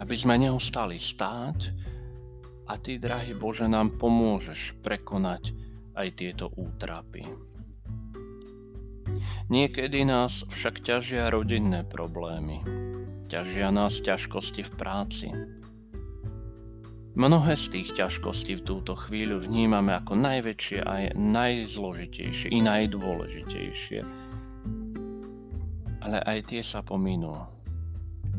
aby 0.00 0.14
sme 0.16 0.40
neostali 0.40 0.96
stáť 0.96 1.58
a 2.70 2.78
Ty, 2.78 3.02
drahý 3.02 3.34
Bože, 3.34 3.66
nám 3.66 3.98
pomôžeš 3.98 4.78
prekonať 4.80 5.52
aj 5.98 6.08
tieto 6.16 6.48
útrapy. 6.54 7.26
Niekedy 9.50 10.06
nás 10.06 10.46
však 10.54 10.86
ťažia 10.86 11.28
rodinné 11.34 11.82
problémy. 11.82 12.62
Ťažia 13.26 13.74
nás 13.74 13.98
ťažkosti 13.98 14.62
v 14.62 14.72
práci. 14.78 15.28
Mnohé 17.20 17.52
z 17.52 17.66
tých 17.68 17.88
ťažkostí 18.00 18.64
v 18.64 18.64
túto 18.64 18.96
chvíľu 18.96 19.44
vnímame 19.44 19.92
ako 19.92 20.16
najväčšie 20.16 20.80
aj 20.80 21.20
najzložitejšie 21.20 22.48
i 22.48 22.64
najdôležitejšie. 22.64 24.00
Ale 26.00 26.18
aj 26.24 26.48
tie 26.48 26.64
sa 26.64 26.80
pominú. 26.80 27.36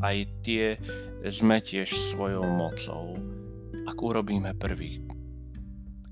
Aj 0.02 0.18
tie 0.42 0.74
sme 1.30 1.62
tiež 1.62 1.94
svojou 1.94 2.42
mocou 2.42 3.14
ak 3.86 3.98
urobíme 3.98 4.54
prvý 4.58 5.02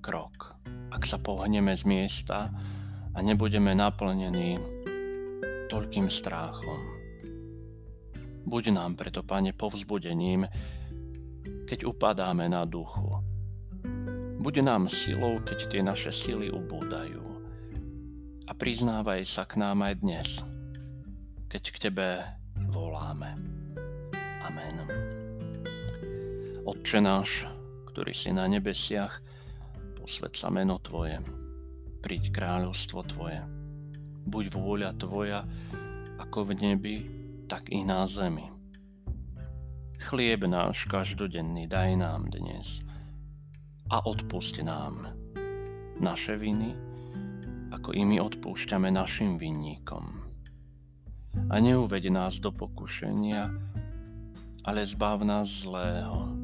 krok, 0.03 0.59
ak 0.91 1.07
sa 1.07 1.19
pohneme 1.23 1.75
z 1.77 1.87
miesta 1.87 2.51
a 3.15 3.19
nebudeme 3.23 3.75
naplnení 3.75 4.59
toľkým 5.71 6.11
stráchom. 6.11 6.79
Buď 8.47 8.75
nám 8.75 8.99
preto, 8.99 9.23
Pane, 9.23 9.55
povzbudením, 9.55 10.49
keď 11.71 11.87
upadáme 11.87 12.51
na 12.51 12.67
duchu. 12.67 13.23
Buď 14.43 14.67
nám 14.67 14.91
silou, 14.91 15.39
keď 15.39 15.71
tie 15.71 15.83
naše 15.87 16.11
sily 16.11 16.51
ubúdajú. 16.51 17.23
A 18.43 18.53
priznávaj 18.59 19.23
sa 19.23 19.47
k 19.47 19.63
nám 19.63 19.87
aj 19.87 19.95
dnes, 20.03 20.29
keď 21.47 21.63
k 21.71 21.77
Tebe 21.87 22.27
voláme. 22.75 23.39
Amen. 24.43 24.83
Otče 26.67 26.99
náš, 26.99 27.47
ktorý 27.95 28.19
si 28.19 28.35
na 28.35 28.51
nebesiach, 28.51 29.23
posved 29.95 30.35
sa 30.35 30.51
meno 30.51 30.83
Tvoje, 30.83 31.23
príď 32.03 32.35
kráľovstvo 32.35 33.07
Tvoje. 33.07 33.47
Buď 34.27 34.59
vôľa 34.59 34.91
Tvoja, 34.99 35.47
ako 36.19 36.51
v 36.51 36.53
nebi, 36.59 36.97
tak 37.47 37.71
i 37.71 37.87
na 37.87 38.03
zemi. 38.11 38.60
Chlieb 40.01 40.49
náš 40.49 40.89
každodenný 40.89 41.69
daj 41.69 42.01
nám 42.01 42.33
dnes 42.33 42.81
a 43.93 44.01
odpust 44.03 44.57
nám 44.65 45.13
naše 46.01 46.41
viny, 46.41 46.73
ako 47.71 47.93
i 47.93 48.03
my 48.09 48.17
odpúšťame 48.25 48.89
našim 48.89 49.37
vinníkom. 49.37 50.25
A 51.53 51.61
neuveď 51.61 52.11
nás 52.11 52.41
do 52.41 52.51
pokušenia, 52.51 53.53
ale 54.65 54.81
zbav 54.83 55.23
nás 55.23 55.69
zlého 55.69 56.41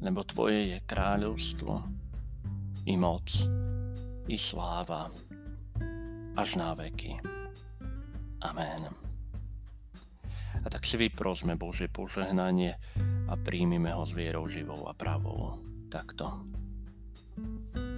lebo 0.00 0.24
Tvoje 0.24 0.76
je 0.76 0.78
kráľovstvo, 0.88 1.84
i 2.88 2.96
moc, 2.96 3.28
i 4.32 4.36
sláva, 4.40 5.12
až 6.40 6.56
na 6.56 6.72
veky. 6.72 7.20
Amen. 8.40 8.99
A 10.60 10.66
tak 10.68 10.84
si 10.84 11.00
vyprosme 11.00 11.56
Bože 11.56 11.88
požehnanie 11.88 12.76
a 13.28 13.34
príjmime 13.36 13.92
ho 13.96 14.04
s 14.04 14.12
vierou 14.12 14.44
živou 14.46 14.88
a 14.88 14.92
pravou. 14.92 15.56
Takto. 15.88 16.44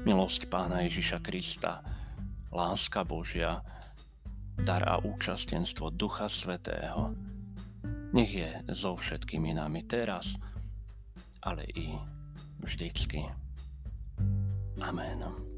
Milosť 0.07 0.47
Pána 0.51 0.87
Ježiša 0.87 1.19
Krista, 1.23 1.83
láska 2.55 3.03
Božia, 3.03 3.63
dar 4.59 4.83
a 4.87 4.99
účastenstvo 5.03 5.91
Ducha 5.91 6.31
Svetého, 6.31 7.15
nech 8.13 8.31
je 8.31 8.51
so 8.77 8.95
všetkými 8.95 9.57
nami 9.57 9.89
teraz, 9.89 10.37
ale 11.43 11.65
i 11.73 11.97
vždycky. 12.61 13.25
Amen. 14.79 15.52